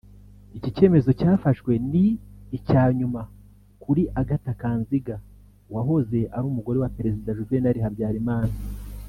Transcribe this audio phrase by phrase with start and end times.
[0.57, 2.05] Iki cyemezo cyafashwe ni
[2.57, 3.21] icya nyuma
[3.83, 5.15] kuri Agatha Kanziga
[5.73, 8.55] wahoze ari Umugore wa Perezida Juvenal Habyarimana